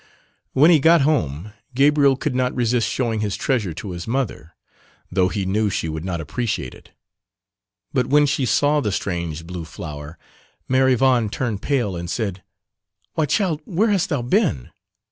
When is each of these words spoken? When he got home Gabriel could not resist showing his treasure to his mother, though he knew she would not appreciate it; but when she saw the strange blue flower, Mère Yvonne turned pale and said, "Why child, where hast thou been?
When 0.53 0.71
he 0.71 0.79
got 0.79 1.01
home 1.01 1.53
Gabriel 1.75 2.15
could 2.17 2.33
not 2.33 2.55
resist 2.55 2.89
showing 2.89 3.19
his 3.19 3.35
treasure 3.35 3.71
to 3.75 3.91
his 3.91 4.07
mother, 4.07 4.55
though 5.11 5.27
he 5.27 5.45
knew 5.45 5.69
she 5.69 5.87
would 5.87 6.03
not 6.03 6.19
appreciate 6.19 6.73
it; 6.73 6.89
but 7.93 8.07
when 8.07 8.25
she 8.25 8.47
saw 8.47 8.81
the 8.81 8.91
strange 8.91 9.45
blue 9.45 9.63
flower, 9.63 10.17
Mère 10.67 10.91
Yvonne 10.91 11.29
turned 11.29 11.61
pale 11.61 11.95
and 11.95 12.09
said, 12.09 12.41
"Why 13.13 13.27
child, 13.27 13.61
where 13.65 13.89
hast 13.91 14.09
thou 14.09 14.23
been? 14.23 14.71